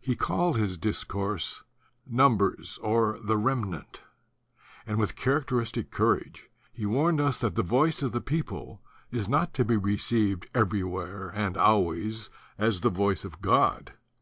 [0.00, 1.62] He called his discourse,
[2.06, 4.00] "Numbers, or the Rem nant";
[4.86, 9.52] and with characteristic courage he warned us that the voice of the people is not
[9.52, 13.92] to be re ceived everywhere and always as the voice of God.